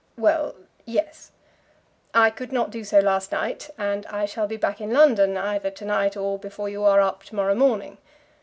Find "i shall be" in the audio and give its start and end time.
4.07-4.57